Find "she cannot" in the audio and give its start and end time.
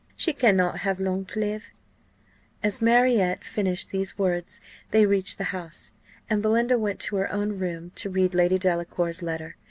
0.15-0.79